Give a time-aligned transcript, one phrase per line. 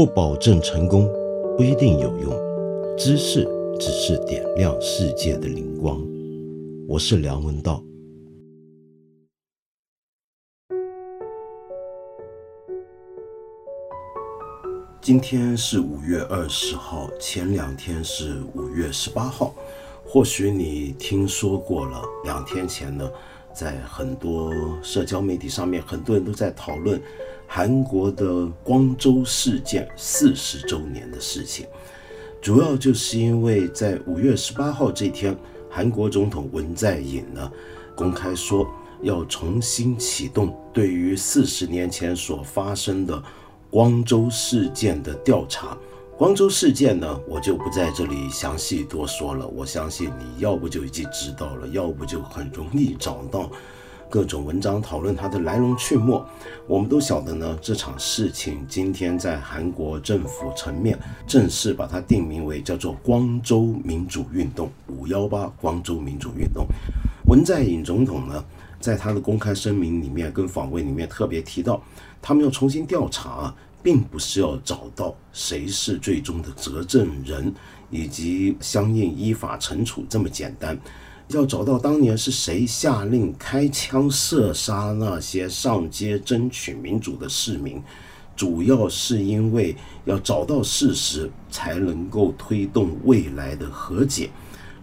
[0.00, 1.06] 不保证成功，
[1.58, 2.32] 不一定有用。
[2.96, 3.46] 知识
[3.78, 6.02] 只是点亮世界的灵光。
[6.88, 7.84] 我是梁文道。
[15.02, 19.54] 今天是五月二十号，前两天是五月十八号。
[20.06, 23.06] 或许你听说过了，两天前呢，
[23.52, 24.50] 在很多
[24.82, 26.98] 社交媒体上面，很多人都在讨论
[27.52, 31.66] 韩国的光州事件四十周年的事情。
[32.40, 35.36] 主要就是因为在五月十八号这天，
[35.68, 37.50] 韩国总统文在寅呢
[37.96, 38.70] 公开说
[39.02, 43.20] 要重新启动对于四十年前所发生的。
[43.68, 45.78] 光州事件的调查，
[46.18, 49.46] 光州事件呢，我就不在这里详细多说了。
[49.46, 53.48] 我相信你要不就已经知道了，要不就很容易找到
[54.10, 56.20] 各种文章讨论它的来龙去脉。
[56.66, 66.66] 我们都晓得呢，这场事情今天在韩国政府层面正式把它定名为叫做光州民主运动（五幺八光州民主运动）。
[67.28, 68.44] 文在寅总统呢，
[68.80, 71.80] 在他的公开声明里面跟访问里面特别提到。
[72.22, 77.50] 他们要重新调查，并不是要找到谁是最终的责证人，
[77.88, 80.78] 以及相应依法惩处这么简单。
[81.30, 87.80] 要找到当年是谁下令开枪射杀那些上街争取民主的市民，
[88.36, 94.30] 主要是因为要找到事实，才能够推动未来的和解。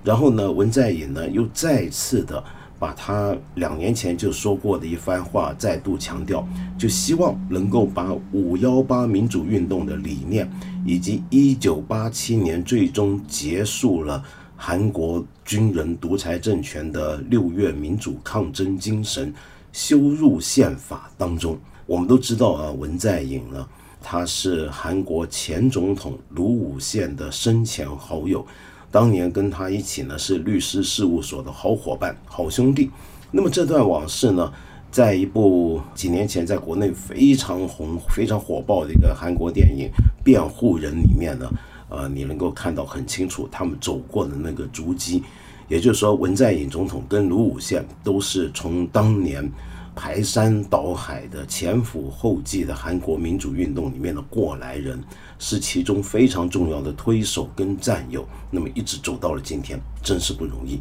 [0.04, 2.44] 然后呢，文在寅呢又再次的。
[2.80, 10.48] 把他两年前就说过的一番话再度强调，就希望能够把五幺八民主运动的理念，
[10.86, 14.24] 以及一九八七年最终结束了
[14.58, 19.34] 韩国军人独裁政权的六月民主抗争精神，
[19.72, 21.58] 修入宪法当中。
[21.86, 23.66] 我们都知道啊，文在寅呢，
[24.02, 28.46] 他是韩国前总统卢武铉的生前好友。
[28.90, 32.90] 当年跟他一起呢是律师事务所的好伙伴、好兄弟。
[33.32, 34.52] 那么这段往事呢，
[34.90, 39.88] 在一部几年前在国内非常红、非常火爆的一个韩国电影
[40.24, 41.48] 《辩护人》里面呢，
[41.90, 45.24] 呃，你能够看到很清楚他们走过的那个足迹。
[45.68, 49.52] 也就是说，文在寅总统跟卢武铉都是从当年。
[50.00, 55.04] 排山倒海的前赴后继的韩国民主运动里面的过来人，
[55.40, 58.24] 是其中非常重要的推手跟战友。
[58.52, 60.80] 那么一直走到了今天，真是不容易。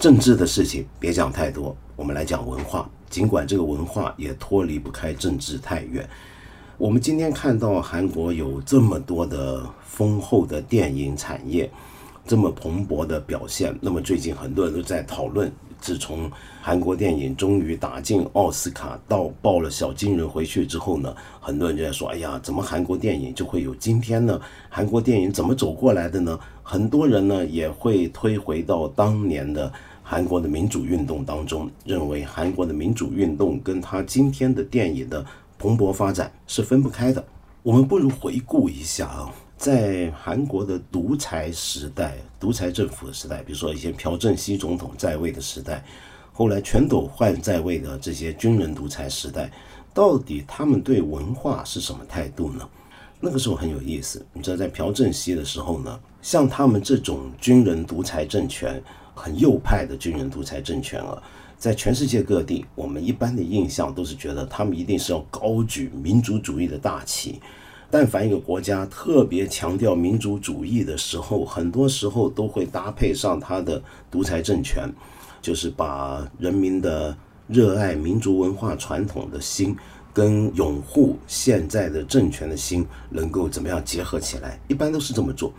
[0.00, 2.88] 政治的事情别讲太多，我们来讲文化。
[3.10, 6.08] 尽管这个文化也脱离不开政治太远。
[6.76, 11.70] 我们今天看到韩国有这么多的丰厚的电影产业，
[12.26, 13.72] 这么蓬勃的表现。
[13.80, 15.50] 那么最近很多人都在讨论。
[15.80, 16.28] 自从
[16.62, 24.40] 韩国电影终于打进奥斯卡，到抱了小金人回去之后呢，很多人就在说：“哎呀，怎么韩国电影就会有今天呢？
[24.68, 29.70] 韩国电影怎么走过来的呢？”很多人呢也会推回到当年的
[30.02, 35.24] 韩国的民主运动当中，认为韩国的民主运动跟他今天的电影的
[35.58, 37.24] 蓬勃发展是分不开的。
[37.62, 39.32] 我们不如回顾一下啊。
[39.56, 45.82] 在韩国的独裁时代、独裁政府的时代，比如说以前朴正熙总统在位的时代，
[46.32, 49.50] 后来全斗焕在位的这些军人独裁时代，
[49.94, 52.68] 到底他们对文化是什么态度呢？
[53.20, 58.82] 那个时候很有意思，你知道，在朴正熙的时候呢，像他们这种军人独裁政权，
[59.14, 61.22] 很右派的军人独裁政权啊，
[61.64, 67.40] 在全世界各地，我们一般的印象都是觉得他们一定是要高举民族主义的大旗。
[67.90, 74.86] 但凡一个国家特别强调民族主义的时候，很多时候都会搭配上他的独裁政权，
[75.40, 77.16] 就是把人民的
[77.48, 79.74] 热爱民族文化传统的心，
[80.12, 84.60] 跟拥护现在的政权的心，能够怎么样结合起来？
[84.68, 85.50] 一般都是这么做。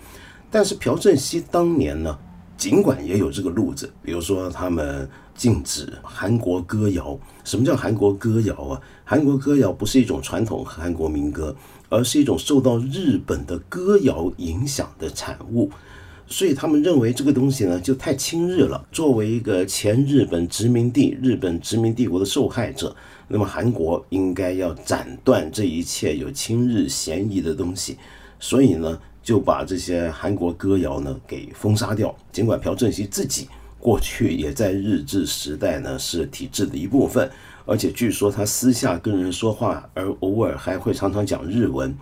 [0.52, 2.16] 但是朴正熙当年呢，
[2.58, 7.18] 尽管也有这个路子，比如说他们禁止韩国歌谣。
[7.44, 8.82] 什么叫韩国歌谣啊？
[9.04, 11.56] 韩国歌谣不是一种传统韩国民歌。
[11.88, 15.70] 而是一种受到日本的歌谣影响的产物，
[16.26, 18.84] 所以他们认为这个东西呢就太亲日了。
[18.92, 22.94] 作为一个前日本殖民地、日本殖民帝国的受害者，
[23.28, 27.98] 那么韩国应该要斩断这一切有亲日嫌疑的东西，
[28.40, 32.16] 所以呢就把这些韩国歌谣呢给封杀掉。
[32.32, 33.50] 尽管朴正熙自己
[33.80, 37.30] 过去也在日治时代呢是体制的一部分。
[37.66, 41.98] 而且据说他私下跟人说话，而偶尔还会常常讲日文，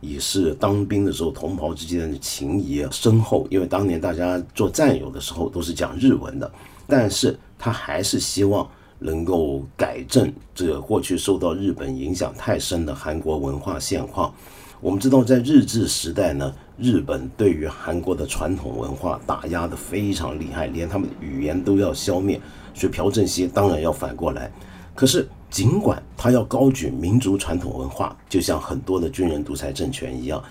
[0.00, 3.46] 以示当兵的时候同袍之间的情谊深厚。
[3.50, 6.50] 因为当年大家做战友的时候都是讲日文的，
[6.86, 8.66] 但是他还是希望
[8.98, 14.34] 能够改正这个过去受到日本影响太深的韩国文化现况。
[14.82, 22.40] 我们知道，在日治时代呢，日本对于韩国的传统文化打压的非常厉害，连他们的语言都要消灭，
[22.74, 24.50] 所以朴正熙当然要反过来。
[24.92, 30.42] 可是，尽管他要高举民族传统文化，就像很多的军人独裁政权一样，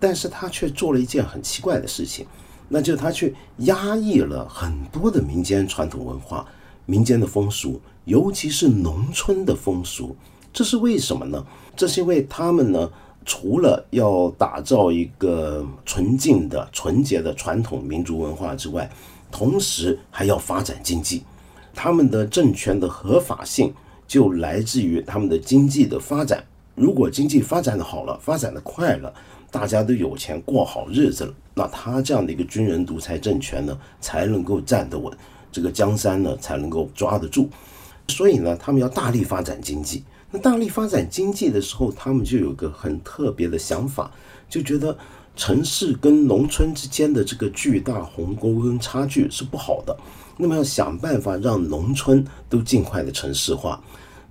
[0.00, 2.26] 但是他却做了一件很奇怪的事情，
[2.68, 6.44] 那就是他去压抑了很多的民间传统文化、
[6.86, 10.16] 民间的风俗，尤其是农村的风俗。
[10.52, 11.46] 这是为什么呢？
[11.76, 12.90] 这是因为他们呢，
[13.26, 18.90] 除了要打造一个纯净的、纯洁的传统民族文化之外，
[19.30, 21.22] 同时还要发展经济。
[21.74, 23.74] 他们的政权的合法性。
[24.08, 26.44] 就来自于他们的经济的发展。
[26.76, 29.12] 如果经济发展的好了，发展的快了，
[29.50, 35.12] 大家都有钱过好日子了，那他这样的一个军人独裁政权呢，才能够站得稳，
[35.50, 37.50] 这个江山呢才能够抓得住。
[38.06, 40.04] 所以呢，他们要大力发展经济。
[40.38, 44.10] 大力发展经济的时候，他们就有个很特别的想法，
[44.48, 44.96] 就觉得
[45.34, 49.96] 城市跟农村之间的这个巨大鸿沟跟差距是不好的。
[50.38, 53.82] 那么要想办法让农村都尽快的城市化，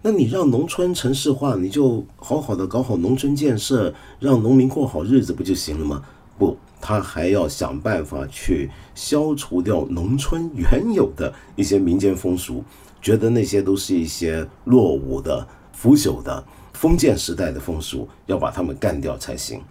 [0.03, 6.03] 那你让农村城市化，你就好好的搞好农村建设，让农民过好日子不就行了吗？
[6.37, 12.63] 不，他还要想办法去消除掉农村原有的一些民间风俗，
[13.01, 16.43] 觉得那些都是一些落伍的、腐朽的
[16.73, 19.61] 封建时代的风俗，要把他们干掉才行。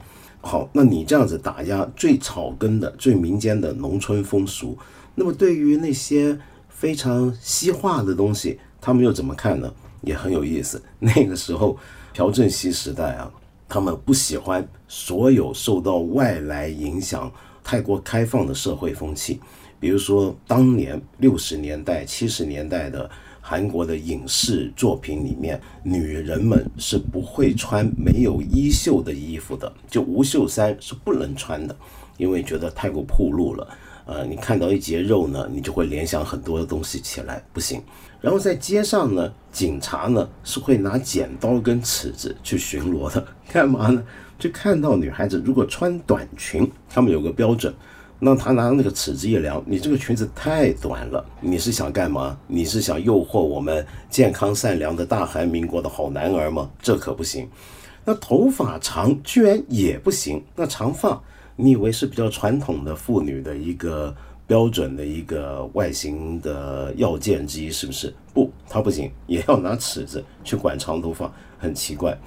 [0.40, 4.76] 好，那你这样子打压最草根的、最民间的农村风俗。
[5.14, 9.72] 那么对于那些非常西化的东西，他们又怎么看呢？
[10.02, 10.82] 也很有意思。
[11.00, 11.78] 那个时候，
[12.12, 13.32] 朴正熙时代啊，
[13.66, 19.40] 他们不喜欢所有受到外来影响、太过开放的社会风气。
[19.80, 23.10] 比如说，当年六十年代、七十年代的
[23.46, 31.76] 韩国的影视作品里面，女人们是不会穿没有衣袖的衣服的，就无袖衫是不能穿的，
[32.16, 33.68] 因为觉得太过暴露了。
[34.06, 37.82] 呃，你看到一截肉呢，你就会联想很多的东西起来，不行。
[38.18, 44.02] 然后在街上呢，警察呢是会拿剪刀跟尺子去巡逻的， 干嘛呢？
[44.38, 47.74] 就看到女孩子如果穿短裙，他们有个标准，
[48.18, 52.38] 那他拿那个尺子一量，你这个裙子太短了，你是想干嘛？
[52.46, 56.70] 你是想诱惑我们健康善良的大韩民国的好男儿吗？
[56.80, 57.48] 这可不行。
[58.04, 61.20] 那头发长居然也不行，那长发。
[61.56, 64.14] 你以为是比较传统的妇女的一个
[64.46, 68.12] 标准的一个外形的要件之一，是不是？
[68.32, 72.18] 不，他不行，也要拿尺子去管长头发，很奇怪。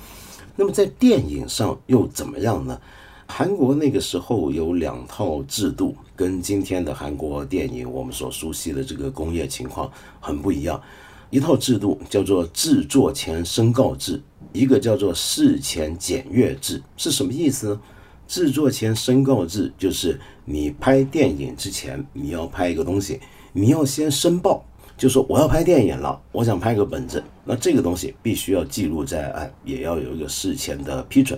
[0.56, 2.80] 那么在电影上又怎么样呢？
[3.28, 10.82] 韩国那个时候有两套制度，跟今天的韩国电影我们所熟悉的这个工业情况很不一样。
[11.30, 14.22] 一套制度叫做制作前申告制，
[14.54, 17.82] 一个叫做事前检阅制，是什么意思呢？
[18.28, 23.20] 制作前申告制就是你拍电影之前，你要拍一个东西，
[23.52, 24.66] 你要先申报，
[24.98, 31.38] 就说我要拍电影了，我想拍个本子，那这个东西必须要记录在案，也要有一个事前的批准。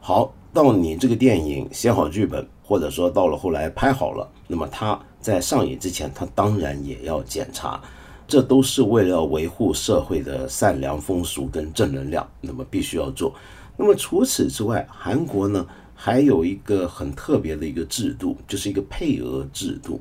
[0.00, 7.80] 好，到你这个电影写好剧本，或者说到了后来拍好了，那么他在上映之前，他当然也要检查，
[8.28, 13.34] 这都是为了维护社会的善良风俗跟正能量，那么必须要做。
[13.76, 15.66] 那么除此之外，韩国呢？
[15.96, 20.00] 还有一个很特别的一个制度，就是一个配额制度，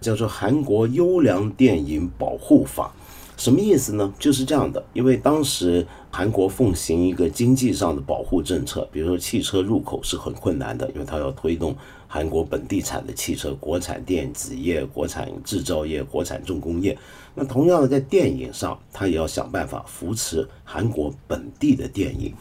[0.00, 2.92] 叫做《韩国优良电影保护法》。
[3.36, 4.12] 什么意思呢？
[4.18, 11.74] 就是这样的，因为当时韩国奉行一个经济上的保护政策，比如说汽车入口是很困难的，因为它要推动
[12.06, 16.96] 韩国本地产的汽车、国产电子业、国产制造业、国产重工业。
[17.34, 22.32] 那同样的，在电影上，它也要想办法扶持韩国本地的电影。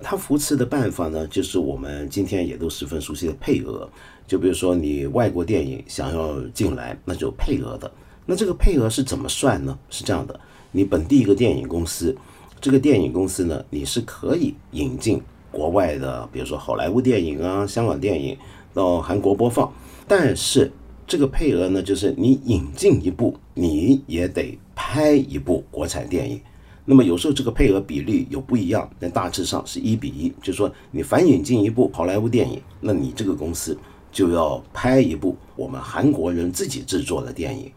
[0.00, 3.88] 它扶持的办法呢，就是我们今天也都十分熟悉的配额。
[4.26, 7.90] 就比如说，你外国电影想要进来，那就配额的。
[8.24, 9.78] 那这个配额是怎么算呢？
[9.90, 10.38] 是这样的：
[10.70, 12.16] 你本地一个电影公司，
[12.60, 18.36] 这个电影公司呢，你是可以引进国外的，比如说好莱坞电影啊、香港电影
[18.72, 19.70] 到韩国播放。
[20.06, 20.70] 但是
[21.06, 26.40] 这个配额呢，就是你引进一部，你也得拍一部国产电影。
[26.84, 33.76] 那么有时候这个配额比例有不一样，但大致上是一比一，就是说你凡引进一部好莱坞电影，那你这个公司
[34.10, 37.70] 就要拍一部我们韩国人自己制作的电影。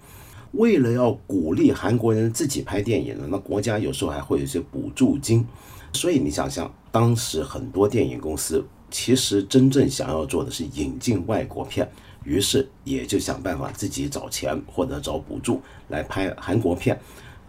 [0.56, 5.46] 为了要鼓励韩国人自己拍电影呢，那国家有时候还会有一些补助金。
[5.94, 11.90] 所以你想想，当时很多电影公司其实真正想要做的是引进外国片，
[12.24, 17.00] 于是也就想办法自己找钱或者找补助来拍韩国片。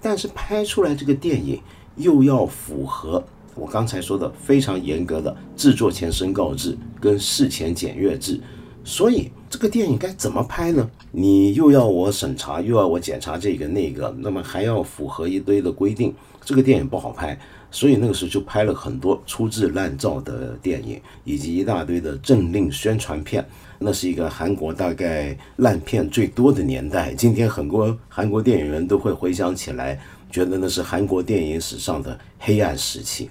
[0.01, 1.61] 但是拍出来这个电影
[1.97, 3.25] 又要符合
[3.57, 8.41] 我刚才说的非常严格的制作前申告制跟事前检阅制，
[8.87, 10.89] 所以这个电影该怎么拍呢？
[11.11, 16.15] 你又要我审查，又要我检查这个那个，那么还要符合一堆的规定，
[16.45, 17.37] 这个电影不好拍。
[17.73, 23.45] 所以那个时候就拍了很多粗制滥造的电影，以及一大堆的政令宣传片。
[23.81, 27.13] 那是一个韩国大概烂片最多的年代。
[27.13, 29.99] 今天很多韩国电影人都会回想起来，
[30.31, 33.29] 觉得那是韩国电影史上的黑暗时期。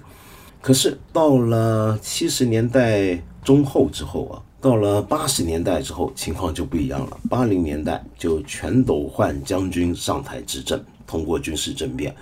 [0.60, 7.18] 可是到了七十年代中后之后啊，到了八十年代之后，情况就不一样了。
[7.28, 12.14] 八零年代就全斗焕将军上台执政，通过军事政变。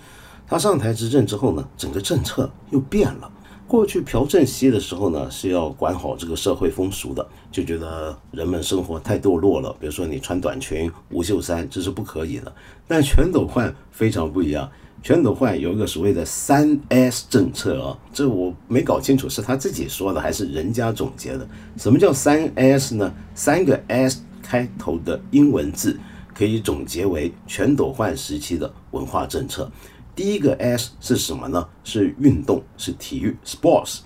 [0.47, 3.31] 他上台执政之后呢，整个政策又变了。
[3.67, 9.75] 过去朴正熙的时候呢，是要管好这个社会风俗的，就觉得人们生活太堕落了。
[9.81, 12.55] 比如说你穿短裙、无袖衫，这是不可以的。
[12.87, 14.71] 但全斗焕非常不一样，
[15.05, 21.47] 全斗焕有一个所谓的三 S 政策啊，这我没搞清楚是他自己说的还是人家总结的。
[21.77, 23.15] 什么叫三 S 呢？
[23.35, 26.01] 三个 S 开头的英文字
[26.35, 29.71] 可以总结为全斗焕时期的文化政策。
[30.17, 31.69] 第一个 S 是什么呢？
[31.85, 33.99] 是运动，是体育，sports。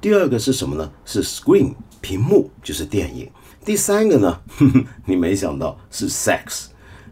[0.00, 0.90] 第二个是什么呢？
[1.04, 3.30] 是 screen，屏幕，就是电影。
[3.64, 4.40] 第三个呢？
[5.06, 6.64] 你没想到是 sex，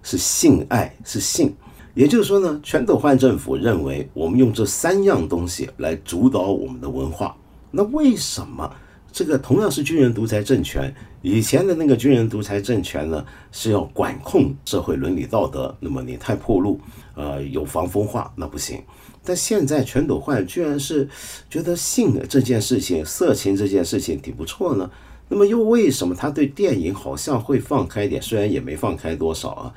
[0.02, 1.54] 是性爱，是性。
[1.98, 7.36] 也就是说呢，全斗焕政府认为我们用这三样东西来主导我们的文化。
[7.72, 8.72] 那为什么
[9.10, 10.94] 这个同样是军人独裁政权？
[11.22, 16.80] 以前的那个军人独裁政权呢，是要管控社会伦理道德，那么你太破路，
[17.16, 18.80] 呃，有防风化那不行。
[19.24, 21.08] 但现在全斗焕居然是
[21.50, 24.88] 觉得性这件事情、色情这件事情挺不错呢，
[25.28, 28.22] 那么又为什么他对电影好像会放开点？
[28.22, 29.74] 虽然也没放开多少啊，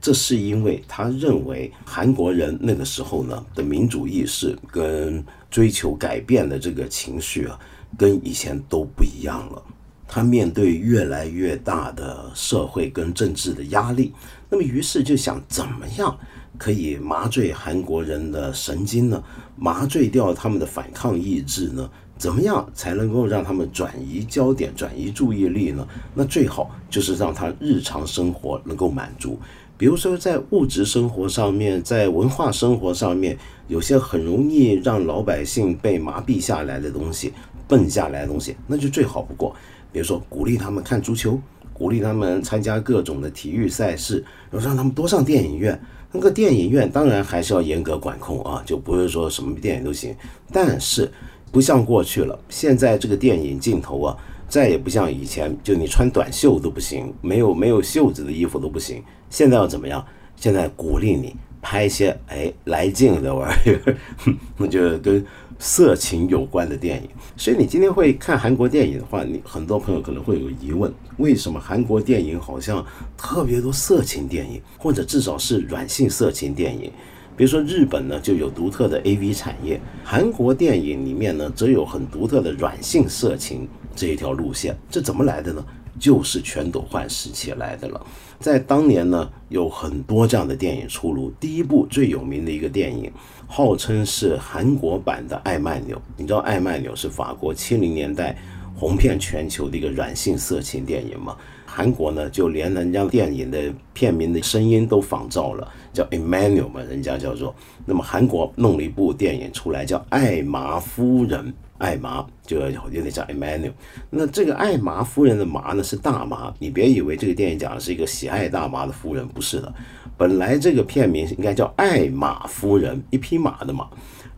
[0.00, 7.58] 这是因为他认为韩国人那个时候呢的民主意识跟追求改变的这个情绪啊，
[7.96, 9.62] 跟以前都不一样了。
[10.06, 14.12] 他面对越来越大的社会跟政治的压力，
[14.48, 16.16] 那么于是就想怎么样
[16.56, 19.22] 可以麻醉韩国人的神经呢？
[19.54, 21.90] 麻醉掉他们的反抗意志呢？
[22.16, 25.86] 怎么样才能够让他们转移焦点、转移注意力呢？
[26.14, 29.38] 那最好就是让他日常生活能够满足，
[29.78, 37.32] 比如说在物质生活上面，在文化生活上面，有些很容易让老百姓被麻痹下来的东西、
[37.68, 39.54] 笨下来的东西，那就最好不过。
[39.92, 41.40] 比如说，鼓励他们看足球，
[41.72, 45.80] 鼓励他们参加各种的体育赛事，然后让他们多上电影院。
[46.10, 50.12] 那个电影院当然还是要严格管控啊，就不是说什么电影都行。
[50.52, 51.08] 但是
[51.52, 54.16] 不像过去了，现在这个电影镜头啊，
[54.48, 59.02] 再也不像以前，就你穿短袖都不行，没有没有袖子的衣服都不行。
[59.30, 60.04] 现在要怎么样？
[60.36, 63.96] 现在鼓励你拍一些哎来劲的玩意儿，
[64.56, 65.24] 那就跟。
[65.60, 72.86] 色情有关的电影，所以你今天会看韩国电影的话，你很多朋友可能会有疑问：为什么韩国电影好像
[73.16, 76.92] 特别多色情电影，或者至少是软性色情电影？
[77.36, 83.66] 比如说日本呢就有独特的 AV 产业，韩国电影里面呢则有很独特的软性色情
[83.98, 85.64] 这一条路线，这怎么来的呢？
[85.98, 88.00] 就是全斗焕时期来的了。
[88.38, 91.28] 在当年呢，有很多这样的电影出炉。
[91.40, 93.10] 第一部最有名的一个电影，
[93.48, 95.96] 号称是韩国版的《爱曼纽》。
[96.16, 98.38] 你知道《爱曼纽》是法国七零年代
[98.76, 101.36] 红遍全球的一个软性色情电影吗？
[101.66, 103.60] 韩国呢，就连人家电影的
[103.92, 107.52] 片名的声音都仿造了，叫 Emmanuel 嘛，人家叫做。
[107.84, 111.44] 那么韩国弄了一部电影出来，叫《爱玛夫人》。
[111.78, 113.72] 艾麻就有点像 Emmanuel，
[114.10, 119.72] 那这个艾麻夫人的麻呢是大麻，你别以为这个电影讲的是一个喜爱大麻的夫人，不是的。
[120.16, 123.88] 本来这个片名应该叫艾玛夫人，一匹马的马。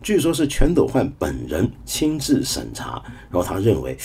[0.03, 3.97] 据说是全斗焕本人亲自审查，然后他认为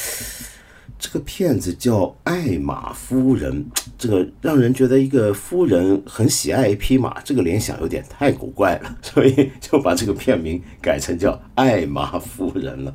[0.99, 3.67] 这个片子叫艾玛夫人，
[3.99, 12.95] 这个让人觉得一个夫人很喜爱一匹马，这个联想有点太古怪了，所以就把这个片名改成叫艾玛夫人了。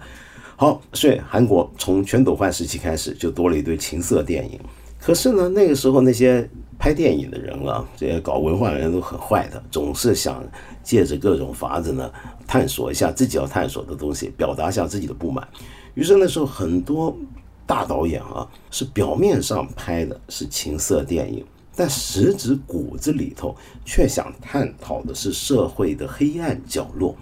[0.61, 4.59] 好，所以韩国从全斗焕时期开始就多了一堆情色电影。
[4.99, 10.47] 可是呢，那个时候那些拍电影的人啊，这些搞文化的人都很坏的，总是想
[10.83, 12.13] 借着各种法子呢，
[12.45, 15.47] 探索一下自己要探索的东西，表达一下自己的不满。
[15.95, 17.17] 于是那时候很多
[17.65, 21.43] 大导演啊，是表面上拍的是情色电影，
[21.75, 27.15] 但实质骨子里头却想探讨的是社会的黑暗角落。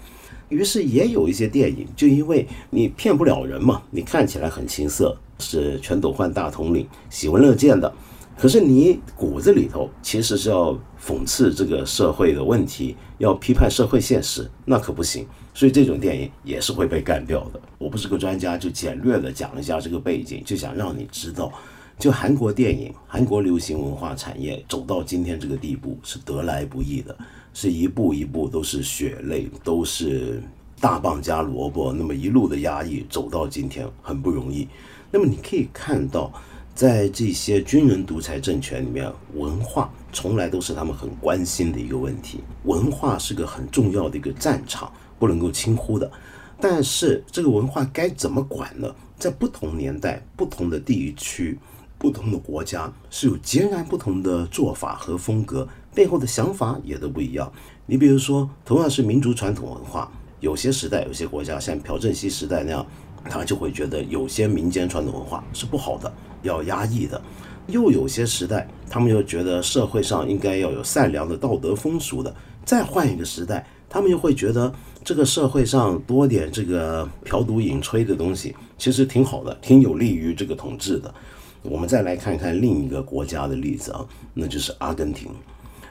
[0.49, 7.91] 于是也有一些电影，就因为你骗不了人嘛，你看起来很青涩，是全斗焕大统领喜闻乐见的，
[8.37, 15.25] 可是你骨子里头其实是要讽刺这个社会的问题，要批判社会现实，那可不行。
[15.53, 17.59] 所以这种电影也是会被干掉的。
[17.77, 21.51] 我不是个专家，就简略的讲一下这个背景，就想让你知道，
[21.99, 27.15] 就韩国电影、韩国流行文化产业走到今天这个地步是得来不易的，
[27.53, 30.41] 是一步一步都是血泪，都是
[30.79, 34.65] 大棒加萝卜，那么一路的压抑走到今天很不容易。
[35.11, 36.31] 那么你可以看到。
[36.75, 42.39] 在这些军人独裁政权里面，文化从来都是他们很关心的一个问题。
[42.63, 46.09] 文化是个很重要的一个战场，不能够轻忽的。
[46.57, 48.95] 但是这个文化该怎么管呢？
[49.17, 51.59] 在不同年代、不同的地区、
[51.99, 57.51] 不同的国家，是有截然不同的做法和风格，背后的想法也都不一样。
[57.85, 62.85] 你比如说，同样是民族传统文化，有些时代、有些国家，像朴正熙时代那样，
[63.25, 66.11] 他就会觉得有些民间传统文化是不好的。
[66.41, 67.21] 要压抑的，
[67.67, 72.33] 又有些时代，他们又觉得社会上应该要有善良的道德风俗的。
[72.63, 74.71] 再换一个时代，他们又会觉得
[75.03, 81.13] 这个社会上多点这个嫖赌饮吹的东西，其实挺好的，挺有利于这个统治的。
[81.61, 85.29] 我们再来看看另一个国家的例子啊，那就是阿根廷。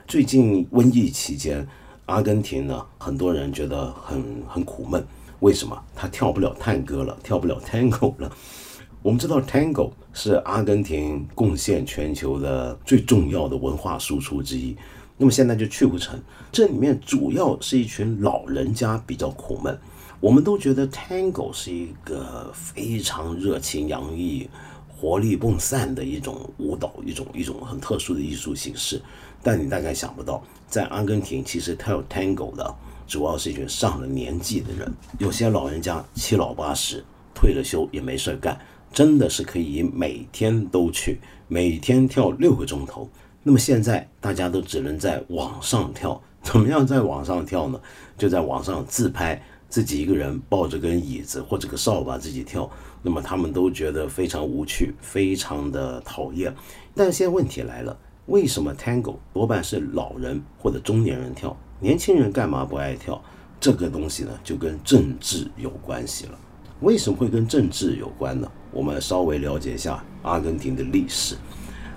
[0.06, 1.66] 最近瘟疫期间，
[2.06, 5.04] 阿根廷呢，很多人觉得很很苦闷，
[5.40, 5.78] 为什么？
[5.94, 8.32] 他跳不了探戈了，跳不了 tango 了。
[9.00, 14.76] 我们知道，Tango 是阿根廷贡献全球的最重要的文化输出之一。
[15.16, 16.20] 那么现在就去不成，
[16.50, 19.78] 这里面主要是一群老人家比较苦闷。
[20.18, 24.50] 我们都觉得 Tango 是一个非常热情洋溢、
[24.99, 29.00] 活力迸散的一种舞蹈，一种一种很特殊的艺术形式。
[29.43, 32.75] 但你大概想不到，在阿根廷其实跳 Tango 的
[33.07, 38.59] 主要是一群上了年纪的人，有些老人家七老八十，退了休也没事干。
[38.93, 43.09] 真的是可以每天都去，每天跳六个钟头。
[43.43, 47.81] 那么现在大家都只能在网上跳，怎么样在网上跳呢？
[48.17, 52.70] 就在网上自拍，自己一个人抱着根椅子或者个扫把自己跳。
[53.02, 56.54] 那么他们都觉得非常无趣，非常的讨厌。
[56.95, 63.23] 但现在问题来了，为什么 Tango 多半是老人或者中年人跳，年轻人干嘛不爱跳？
[63.60, 66.38] 这个东西呢，就跟政治有关系了。
[66.80, 68.50] 为什么会跟政治有关呢？
[68.71, 71.36] 我们稍微了解一下阿根廷的历史。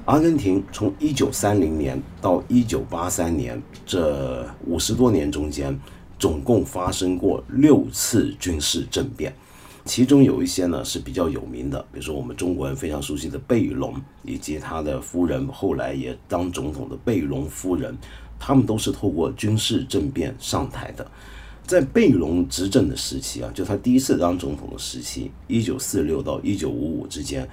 [0.06, 5.80] 阿根廷从一九三零年到一九八三年这五十多年中间，
[6.22, 9.34] 总共发生过六次军事政变，
[9.86, 17.98] 其中有一些呢是比较有名的，比如说我们中国人非常熟悉的贝隆，以及他的夫人后来也当总统的贝隆夫人，
[18.40, 21.10] 他们都是透过军事政变上台的。
[21.66, 27.50] 在贝隆执政的时期啊，就他第一次当总统的时期，一九四六到一九五五之间，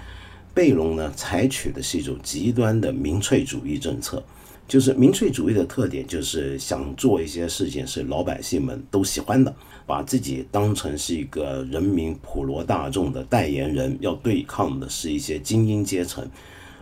[0.52, 4.22] 贝隆呢采取的是一种极端的民粹主义政策。
[4.68, 9.52] 就是民粹主义的特点，就是想做一些事情是老百姓们都喜欢的，
[9.86, 16.28] 把自己当成是一个人民普罗大众的代言人，要对抗的是一些精英阶层。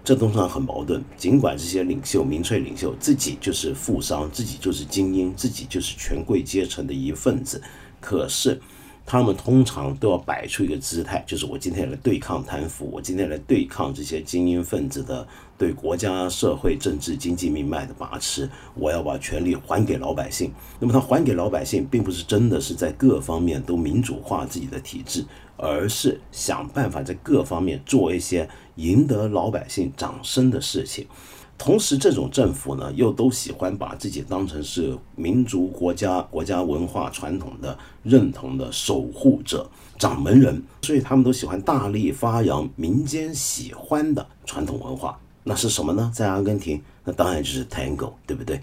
[0.02, 1.02] 这通常很矛盾。
[1.16, 7.62] 尽管这些领袖、民粹领袖自己就是富商，自己就是精英，自己就是权贵阶层的一份子，
[8.00, 8.60] 可是
[9.06, 20.52] 他们通常都要摆出一个姿态，就是我今天来对抗贪腐，我今天来对抗这些精英分子的对国家、社会、政治、经济命脉的把持，我要把权力还给老百姓。
[20.80, 25.24] 那么他还给老百姓，并不是真的是在各方面都民主化自己的体制。
[25.58, 31.06] 而是想办法在各方面做一些赢得老百姓掌声的事情，
[31.58, 45.18] 同时这种政府呢，又都喜欢把自己当成是民族国家、国家文化传统的认同的守护者、掌门人，所以他们都喜欢大力发扬民间喜欢的传统文化。
[45.44, 46.10] 那是什么呢？
[46.14, 48.60] 在阿根廷，那当然就是 Tango，对不对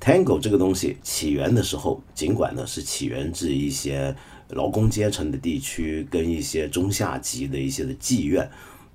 [0.00, 4.14] ？Tango 这个东西起源的时候，尽管呢是起源自一些。
[4.52, 8.50] 劳工阶层的地区跟一些中下级的一些的妓院，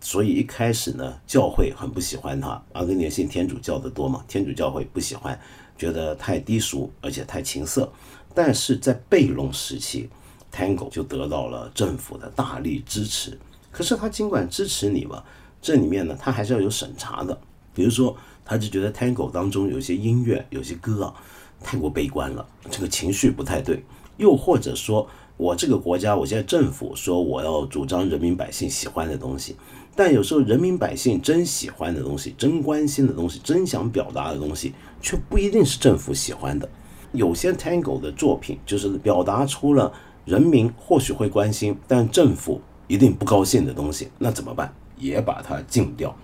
[0.06, 2.62] 所以一开始呢，教会很不喜欢他。
[2.74, 5.38] 阿根廷信天主教的多嘛，天主教会不喜欢，
[5.80, 7.91] 觉得太低俗，而且太情色。
[8.32, 10.08] 但是在贝隆时期
[10.54, 13.36] ，Tango 就得到了政府的大力支持。
[13.72, 15.24] 可是他尽管支持你嘛，
[15.60, 17.36] 这里面呢，他还是要有审查的。
[17.74, 18.15] 比如说，
[18.46, 21.15] 他就觉得 Tango 当中有些音乐、有些歌啊，
[21.63, 23.84] 太过悲观了，这个情绪不太对。
[24.18, 29.56] 又或者说，我这个国家，我现在政府说我要主张人民百姓喜欢的东西，
[29.95, 36.67] 但有时候人民百姓真喜欢的东西、真关心的东西、真想表达的东西，却不一定是政府喜欢的。
[37.12, 39.91] 有些 Tango 的作品就是表达出了
[40.24, 44.74] 人民或许会关心，但政府一定不高兴的东西，那怎么办？
[44.98, 46.15] 也把它禁掉。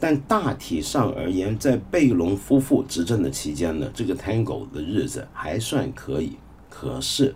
[0.00, 6.36] 但大体上而言，在贝隆夫妇执政的期间呢，这个 Tango 的日子还算可以。
[6.68, 7.34] 可是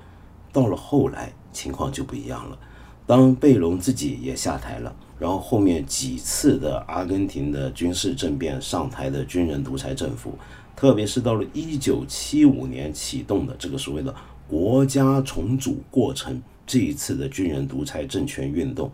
[0.59, 2.59] 到了后来，情况就不一样了。
[3.07, 10.37] 当贝隆自己也下台了，然后后面几次的阿根廷的军事政变上台的军人独裁政府，
[10.75, 14.13] 特别是到了一九七五年启动的这个所谓的
[14.49, 18.91] 国家重组过程，这一次的军人独裁政权运动，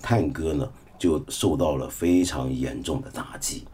[0.00, 0.70] 探戈呢？
[0.96, 3.64] 就受到了非常严重的打击，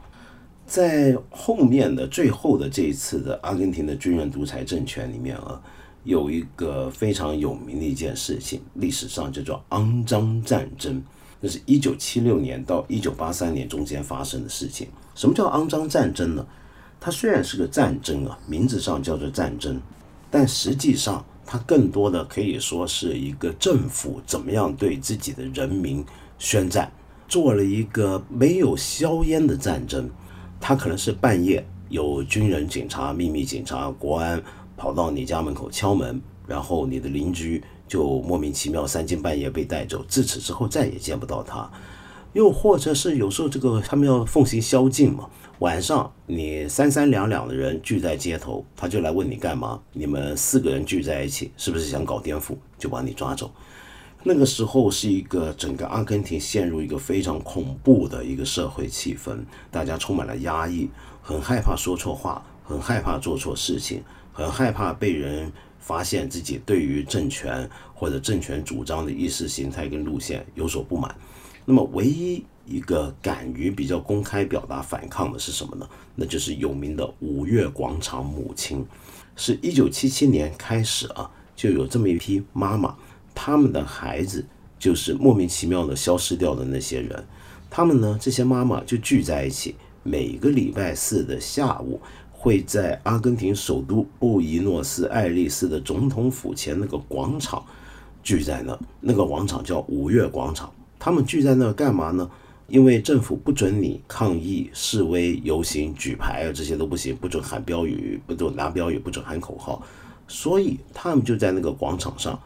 [0.65, 5.61] 在后面的最后的这一次的阿根廷的军人独裁政权里面啊，
[6.07, 11.03] 有一个非常有名的一件事情，历史上叫做肮脏战争，
[11.41, 14.87] 那是一九七六年到一九八三年中间发生的事情。
[15.17, 16.47] 什么叫肮脏战争呢？
[17.01, 19.83] 它虽然是个战争啊，名字上叫做战争，
[20.31, 26.05] 但实际上它更多的可以说是一个政府怎么样对自己的人民
[26.39, 26.91] 宣战。
[27.27, 30.09] 做了一个没有硝烟的战争，
[30.61, 34.41] 它可能是半夜有军人、警察、秘密警察、国安
[34.77, 41.71] 跑到你家门口敲门，然后你的邻居就莫名其妙三更半夜被带走，自此之后再也见不到他。
[42.33, 45.27] 又或者是有时候这个他们要奉行宵禁嘛，
[45.61, 49.81] 晚上你三三两两的人聚在街头，他就来问你干嘛？
[49.95, 52.55] 你们四个人聚在一起，是不是想搞颠覆？
[52.79, 53.51] 就把你抓走。
[54.23, 59.39] 那个时候是一个整个阿根廷陷入一个非常恐怖的一个社会气氛，
[59.71, 60.91] 大家充满了压抑，
[61.23, 64.03] 很害怕说错话，很害怕做错事情，
[64.37, 71.17] 很害怕被人发现自己对于政权或者政权主张的意识形态跟路线有所不满。
[71.65, 75.89] 那么，唯一一个敢于比较公开表达反抗的是什么呢？
[76.15, 78.85] 那就是有名的五月广场母亲，
[79.37, 82.95] 是一九七七年开始啊，就有这么一批妈妈。
[83.35, 84.45] 他们的孩子
[84.79, 87.25] 就是莫名其妙的消失掉的那些人，
[87.71, 92.01] 他们呢，这些妈妈就聚在一起，每个礼拜四的下午
[92.47, 97.61] 会在阿根廷首都布宜诺斯艾利斯的总统府前那个广场
[98.23, 100.73] 聚在那，那个广场叫五月广场。
[100.97, 102.31] 他们聚在那干嘛呢？
[102.69, 109.83] 因为政府不准你抗议、示威、游行、举牌啊，这些都不行，不准喊标语，不准拿标语，不准喊口号，
[110.29, 112.39] 所以他们就在那个广场上。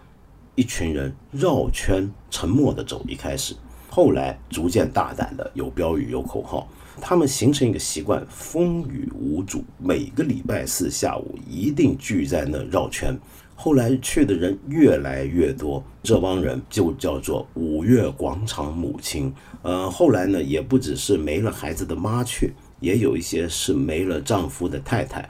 [0.55, 3.55] 一群人绕圈沉默的走，一开始，
[3.91, 6.67] 后来逐渐大胆的有标语有口号，
[7.01, 13.19] 他们形成一个习惯，风雨无阻，每个礼拜四下午一定聚在那绕圈。
[13.55, 19.33] 后来去的人越来越多，这帮人就叫做五月广场母亲。
[19.63, 25.29] 呃，后来呢，也不只是没了孩子的妈去，也有一些是没了丈夫的太太。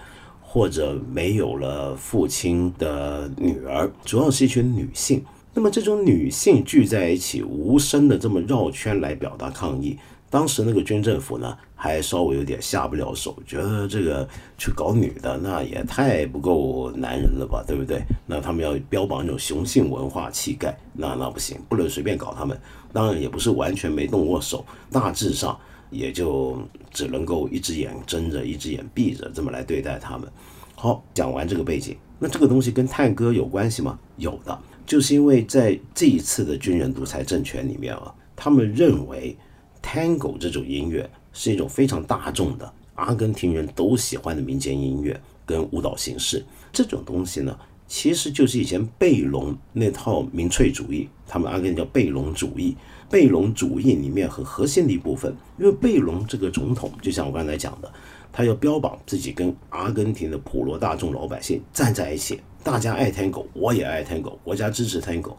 [0.53, 5.25] 或者没有了父亲的女儿，主要是一群女性。
[5.55, 9.97] 那么这种女性聚在一起，无声的这么绕圈来表达抗议。
[10.31, 18.01] 当时那个军政府呢，还稍微有点下不了手，觉得这个去搞女的，那也太不够男人了吧，对不对？
[18.27, 22.59] 那他们要标榜那种雄性文化气概，那那不行，不能随便搞他们。
[22.93, 25.59] 当然也不是完全没动过手，大致上。
[25.90, 26.57] 也就
[26.93, 30.31] 只能够一只眼睁着，一只眼闭着，这么来对待他们。
[30.77, 33.99] 好，讲完这个背景，那这个东西跟探戈有关系吗？
[34.16, 39.37] 有的，就是因为在这一次的军人独裁政权里面啊，他们认为
[39.83, 46.45] Tango 这种音乐是一种非常大众的阿根廷人都喜欢的民间音乐跟舞蹈形式。
[46.73, 52.77] 这种东西呢，其实就是以前贝隆那套民粹主义，他们阿根廷叫贝隆主义。
[53.09, 57.93] 贝隆主义里面很核心的一部分，因为贝隆这个总统，就像我刚才讲的，
[58.33, 65.35] 他要标榜自己跟阿根廷的普罗大众老百姓站在一起，大家爱 Tango，我也爱 Tango，国家支持 Tango。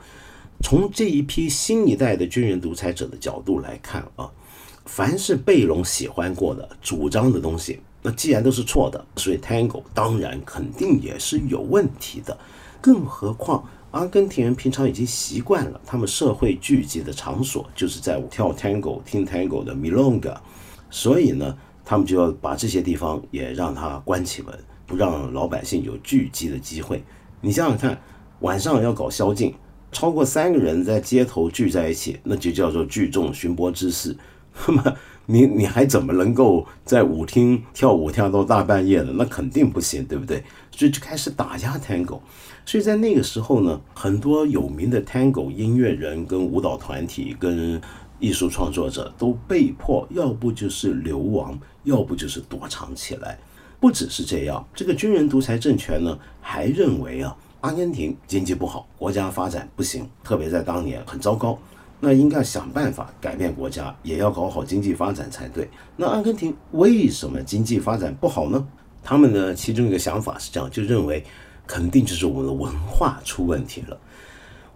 [0.62, 4.30] 从这一批新一代的军人独裁者的角度来看啊，
[4.86, 12.38] 凡是贝隆喜欢过的、主张的东西，那既然都是错的，所以 Tango 当然肯定也是有问题的，
[12.80, 13.68] 更何况。
[13.92, 20.38] 阿根廷人平常已经习惯了，他们社会聚集的场所就是在跳 tango、听 tango 的 milonga，
[20.90, 27.04] 所以呢，他们就要把这些地方也让它关起门，不让老百姓有聚集的机会。
[27.42, 28.00] 你想想看，
[28.40, 29.54] 晚上要搞宵禁，
[29.92, 34.16] 超过三个人在街头聚在一起，那就叫做聚众寻波滋事。
[34.68, 34.96] 那么
[35.28, 39.14] 你你还怎么能够在舞厅跳舞跳到大半夜的？
[39.14, 40.44] 那肯定不行，对不对？
[40.72, 42.20] 所以就开始打压 tango。
[42.66, 47.82] 所以在那个时候呢，很多有名的 Tango 音乐人、跟舞蹈团体、跟
[48.20, 53.38] 艺术创作者都被迫，要不就是流亡，要不就是躲藏起来。
[53.80, 61.58] 不只是这样，这个军人独裁政权呢，还认为啊，阿根廷经济不好，国家发展不行，特别在当年很糟糕。
[62.00, 65.70] 那应该想办法改变国家，也要搞好经济发展才对。
[65.96, 68.68] 那阿根廷为什么经济发展不好呢？
[69.04, 71.24] 他们呢，其中一个想法是这样，就认为
[71.68, 73.96] 肯定就是我们的文化出问题了。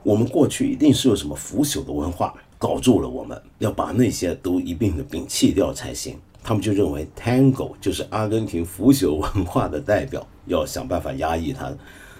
[0.04, 6.16] 我们过去一定是有什么腐朽的文化搞住了我们，要把那些都一并的摒弃掉才行。
[6.44, 11.74] 他们就认为 Tango 就是阿根廷腐朽文化的代表，要想办法压抑它。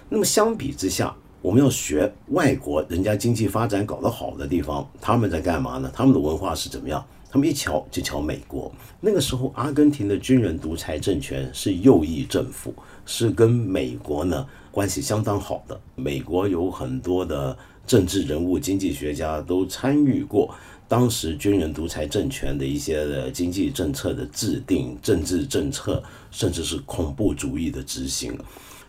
[0.08, 5.90] 那么相比之下，我们要学外国人家经济发展搞得好的地方，他们在干嘛呢？
[5.94, 7.04] 他们的文化是怎么样？
[7.28, 8.72] 他们一瞧就瞧美国。
[9.00, 12.72] 那个时候，阿根廷的军人独裁政权是右翼政府，
[13.04, 15.78] 是跟美国呢关系相当好的。
[15.96, 20.54] 美国有很多的政治人物、经济学家都参与过
[20.88, 28.38] 当时军人独裁政权的一些的经济政策的制定、政治政策，甚至是恐怖主义的执行。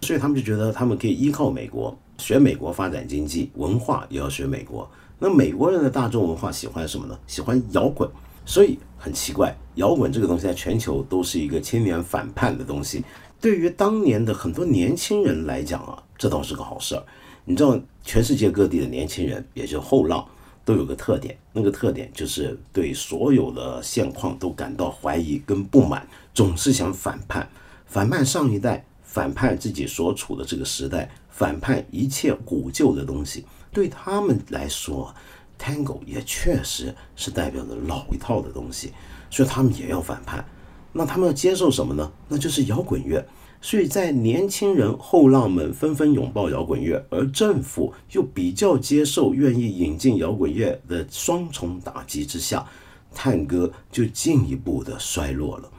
[0.08, 1.93] 所以他们就觉得他们可以依靠美国。
[2.17, 4.89] 学美国发展经济，文化也要学美国。
[5.20, 7.20] 那美国人的大众文化喜欢什么呢？
[7.28, 8.10] 喜欢摇滚。
[8.46, 13.04] 所以很奇怪，摇滚这个东西在全球都是一个青年反叛的东西。
[13.41, 17.04] 对于当年的很多年轻人来讲啊，这倒是个好事儿。
[17.43, 20.26] 你知道，全世界各地的年轻人，也就后浪，
[20.63, 27.48] 都有个特点，那个特点就是对所有的现况都感到怀疑跟不满，总是想反叛，
[27.86, 31.10] 反叛上一代，反叛自己所处的这个时代。
[31.30, 35.13] 反叛一切古旧的东西，对他们来说
[35.60, 38.91] ，Tango 也确实是代表着老一套的东西，
[39.30, 40.43] 所以他们也要反叛。
[40.91, 42.12] 那他们要接受什么呢？
[42.28, 43.24] 那就是摇滚乐。
[43.62, 52.65] 所以在年轻人后浪们纷纷拥抱摇滚乐，而政府又比较接受、愿意引进摇滚乐的双重打击之下，
[53.13, 55.70] 探戈就进一步的衰落了。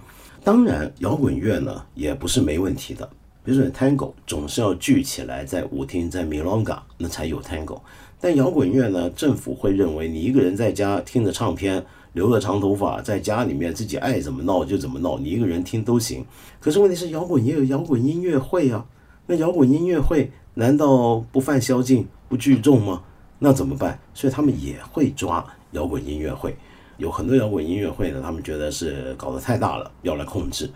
[0.44, 3.10] 当然，摇滚乐呢也不是没问题的。
[3.48, 7.80] 比如说，Tango 总是要聚起来在舞厅，在 Milonga 那才有 Tango。
[8.20, 11.82] 但摇滚乐呢，政府会认为你一个人在家听着唱片，
[12.12, 16.22] 留着长头发，在家里面自己爱怎么闹就怎么闹，你一个人听都行。
[16.60, 18.84] 可是问题是，摇滚也有摇滚音乐会啊。
[19.24, 23.02] 那摇滚音乐会难道不犯宵禁、不聚众吗？
[23.38, 23.98] 那怎么办？
[24.12, 26.54] 所以他们也会抓摇滚音乐会。
[26.98, 30.70] 有很多摇滚音乐会呢，他们觉得是搞得太大了，要来控制。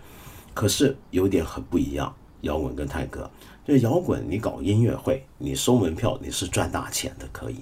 [0.55, 2.11] 可是有点很不一样。
[2.43, 3.29] 摇滚跟探戈，
[3.67, 7.57] 就摇滚，你搞音乐会，你收门票，你是赚大钱的，可以。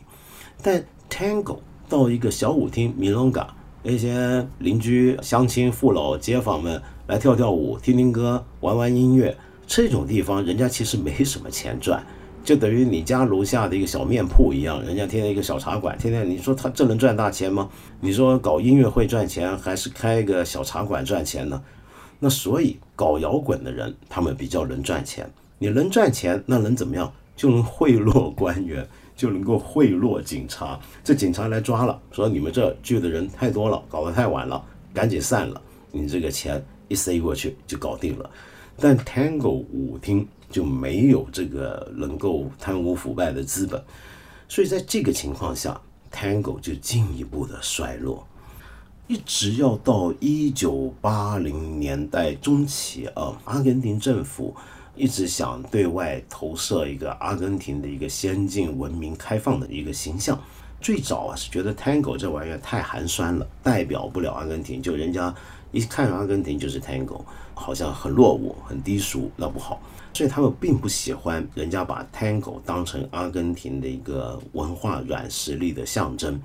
[0.61, 1.57] 但 Tango
[1.89, 3.47] 到一个小舞厅米隆岗
[3.83, 12.03] 那些邻居、乡亲、父老、街坊们来跳跳舞、听听歌、玩玩音乐，这种地方人家其实没什么钱赚，
[12.43, 17.69] 就等于你家楼下的一个小面铺一样，人家天天一个小茶馆，天天你说他这能赚大钱吗？
[17.99, 21.61] 你说搞音乐会赚钱，还是开一个小茶馆赚钱呢？
[22.23, 25.27] 那所以搞摇滚的人，他们比较能赚钱。
[25.57, 27.11] 你能赚钱，那能怎么样？
[27.35, 30.79] 就能贿赂官员，就能够贿赂警察。
[31.03, 35.59] 这警察来抓了，说你们这聚的人太多了，搞得太晚了，赶紧散了。
[35.91, 38.29] 你这个钱一塞过去就搞定了。
[38.77, 43.83] 但 Tango 舞厅就没有这个能够贪污腐败的资本，
[44.47, 45.79] 所以在这个情况下
[46.11, 48.27] ，Tango 就进一步的衰落。
[49.11, 54.55] 一直要到一九八零年代中期啊，阿根廷政府
[54.95, 60.39] 一直想对外投射一个阿根廷的一个先进、文明、开放的一个形象。
[60.79, 65.35] 最早啊是觉得 Tango 这玩意儿太寒酸了，代表不了阿根廷，就人家
[65.73, 67.21] 一看阿根廷就是 Tango，
[67.53, 69.81] 好像很落伍、很低俗，那不好。
[70.13, 76.39] 所以他们并不喜欢人家把 Tango 当成阿根廷的一个文化软实力的象征。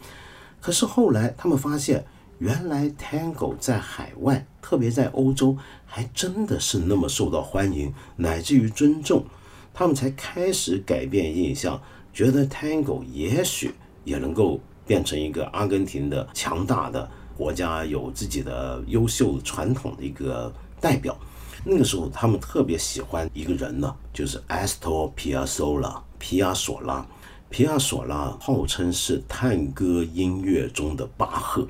[0.60, 2.04] 可是后来他们发现。
[2.38, 9.24] 原来 Tango 在海外，特别在欧洲，还真的是那么受到欢迎，乃至于尊重。
[9.72, 11.80] 他们才开始改变印象，
[12.12, 21.16] 觉得 Tango 也许也能够变成一个阿根廷的强大的国家，有自己的优秀传统的一个代表。
[21.64, 27.06] 那个时候，他们特别喜欢一个人呢，就是 Astor Piazzolla 皮亚索拉。
[27.48, 31.66] 皮亚索拉号称是探戈音乐中的巴赫。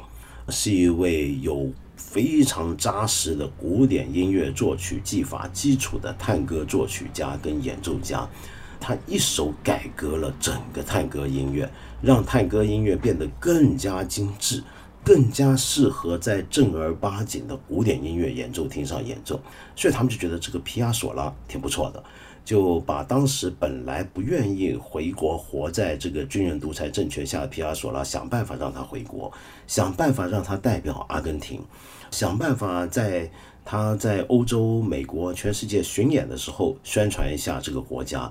[0.49, 8.29] 是一位有非常扎实的古典音乐作曲技法基础的探戈作曲家跟演奏家，
[8.79, 11.69] 他一手改革了整个探戈音乐，
[12.01, 14.63] 让探戈音乐变得更加精致，
[15.05, 19.41] 更加适合在正儿八经的古典音乐演奏厅上演奏。
[19.75, 22.03] 所以他们就觉得这个皮亚索拉挺不错的。
[22.47, 29.33] 就把当时本来不愿意回国、活在这个军人独裁政权下的皮亚索拉，想办法让他回国，
[29.67, 31.61] 想办法让他代表阿根廷，
[32.13, 33.29] 想办法在
[33.65, 38.31] 他在欧洲、美国、全世界巡演的时候宣传一下这个国家，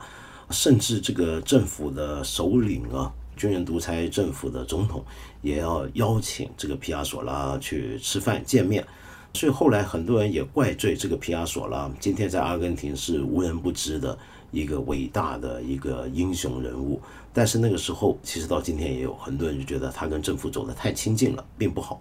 [0.49, 5.03] 甚至这个政府的首领啊，军人独裁政府的总统
[5.41, 8.87] 也要邀请这个皮亚索拉去吃饭见面。
[9.35, 14.17] 所以后来很多人也怪罪这个皮亚索拉，今天在阿根廷是无人不知的
[14.51, 17.01] 一个伟大的一个英雄人物。
[17.33, 21.99] 但是那个时候，其实到今天也有很多人就觉得他跟政府走得太亲近了，并不好。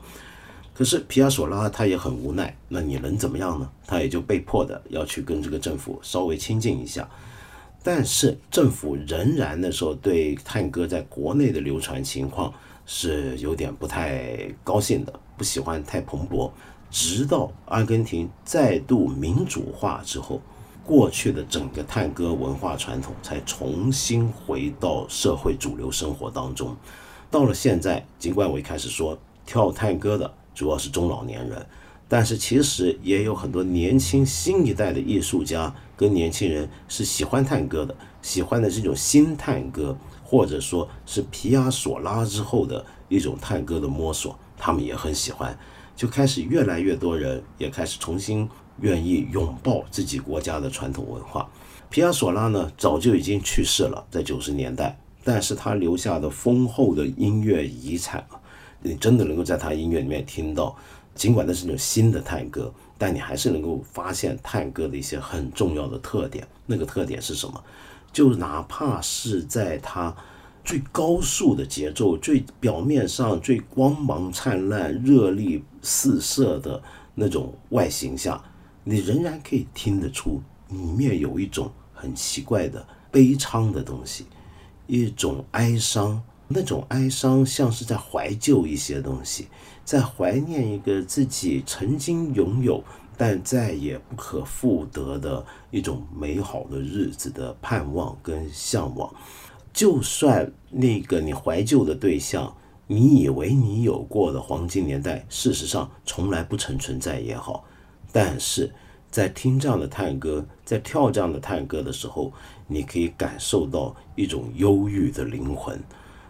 [0.72, 3.68] 可是皮亚索拉他也很无奈，那你能怎么样呢？
[3.84, 7.08] 他也就被迫的要去跟这个政府稍微亲近一下。
[7.82, 12.52] 但是政府仍然那时候对探戈在国内的流传情况
[12.86, 16.50] 是有点不太高兴的，不喜欢太蓬勃。
[16.94, 20.40] 直到阿根廷再度民主化之后，
[20.84, 26.76] 过去的整个探戈文化传统才重新回到社会主流生活当中。
[27.32, 31.66] 到了现在，尽管我一开始说跳探戈的主要是中老年人，
[32.06, 45.58] 但是其实也有很多年轻新一代的艺术家跟年轻人是喜欢探戈的，喜欢的这种新探戈，或者说是皮亚索拉之后的一种探戈的摸索，他们也很喜欢。
[45.96, 48.48] 就开始越来越多人也开始重新
[48.80, 51.48] 愿意拥抱自己国家的传统文化。
[51.88, 58.40] 皮亚索拉呢，早就已经去世了，在九十年代，但是他留下的丰厚的音乐遗产啊，
[58.82, 60.76] 你真的能够在他音乐里面听到，
[61.14, 66.46] 尽管那是那种新的探戈，但你还是能够发现探戈的一些很重要的特点。
[66.66, 67.62] 那个特点是什么？
[68.12, 70.14] 就哪怕是在他。
[70.64, 76.82] 最高速的节奏，最表面上最光芒灿烂、热力四射的
[77.14, 78.42] 那种外形下，
[78.82, 84.24] 你仍然可以听得出里面有一种很奇怪的悲怆的东西，
[84.86, 86.22] 一种哀伤。
[86.46, 89.48] 那种哀伤像是在怀旧一些东西，
[89.82, 92.84] 在怀念一个自己曾经拥有
[93.16, 99.12] 但再也不可复得的一种美好的日子的盼望跟向往。
[99.74, 102.56] 就算那个你怀旧的对象，
[102.86, 107.64] 你以为你有过的黄金年代，事实上从来不曾存在也好，
[108.12, 108.72] 但是
[109.10, 112.32] 在听这样的探戈，在跳这样的探戈的时候，
[112.68, 115.76] 你可以感受到一种忧郁的灵魂。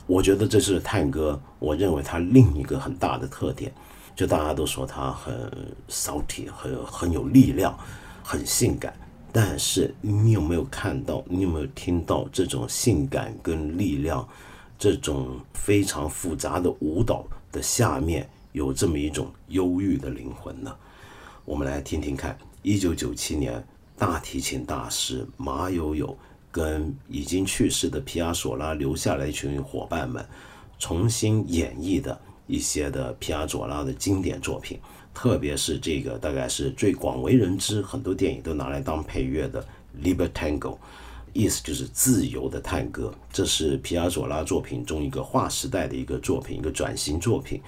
[0.07, 3.71] 我觉得这是探戈，我认为它另一个很大的特点，
[4.17, 5.35] 就大家都说它很
[5.89, 7.79] 骚体，很很有力量，
[8.23, 8.95] 很性感。
[9.37, 11.25] 但是你有没有看到？
[11.27, 14.25] 你有没有听到这种性感跟力量，
[14.79, 20.73] 这种非常复杂的舞蹈的下面有这么一种忧郁的灵魂呢？
[21.45, 23.61] 我们来听听看，一九九七年
[23.99, 26.17] 大提琴大师马友友
[26.53, 30.25] 跟已经去世的皮亚索拉留下来一群伙伴们
[30.79, 32.17] 重新演绎的
[32.47, 34.79] 一些的皮亚佐拉的经典作品。
[35.15, 39.63] 特别是这个，大概是最广为人知，很多电影都拿来当配乐的
[40.03, 40.59] 《Libertango》，
[41.33, 43.15] 意思就是自由的探戈。
[43.33, 47.63] 这是皮亚佐拉作品中一个划时代的一个作品，一个转型作品。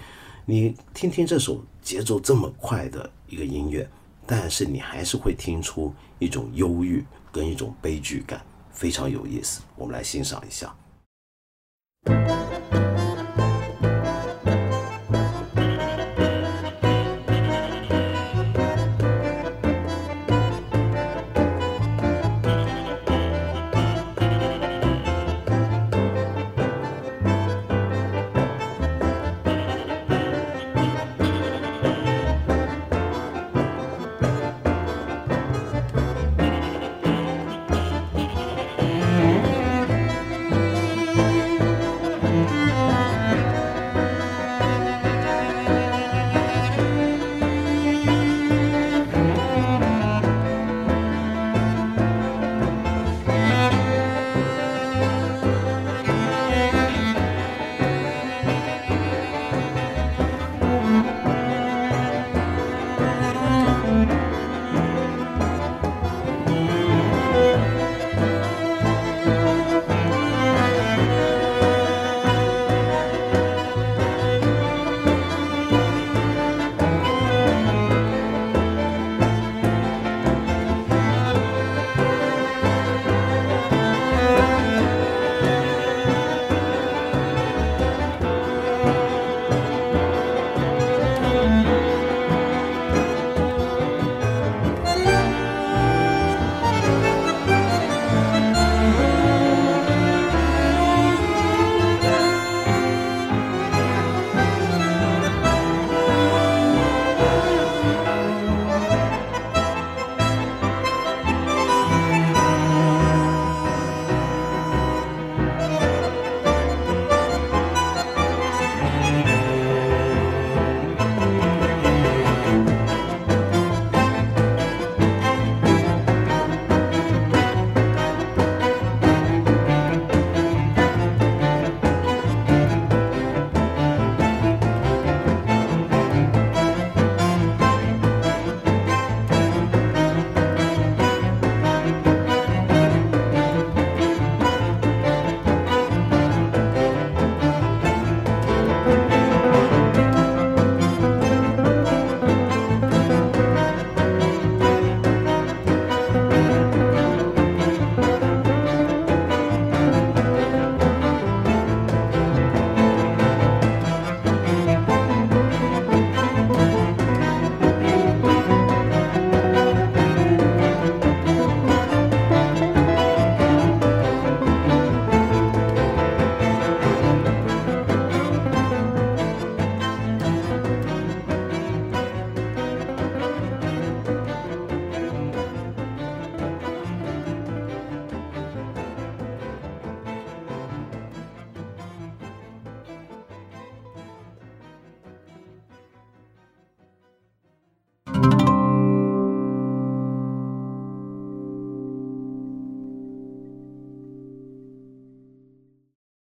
[0.44, 3.88] 你听听这首节奏这么快的一个音乐，
[4.26, 9.62] 但是你还是会听出一种忧郁跟一种悲剧感，非常有意思。
[9.76, 10.74] 我们来欣赏一下。